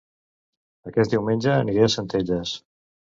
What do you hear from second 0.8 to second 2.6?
Aquest diumenge aniré a Centelles